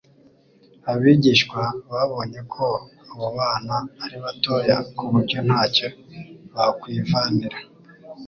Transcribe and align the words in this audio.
abigishwa 0.91 1.61
babonye 1.91 2.39
ko 2.53 2.65
abo 3.11 3.27
bana 3.37 3.75
ari 4.03 4.17
batoya 4.23 4.77
ku 4.95 5.03
buryo 5.11 5.39
ntacyo 5.47 5.87
bakwivanira 6.53 7.57